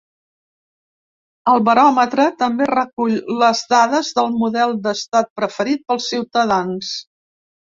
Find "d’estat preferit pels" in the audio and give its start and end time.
4.87-6.09